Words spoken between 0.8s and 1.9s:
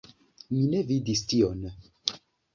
vidis tion.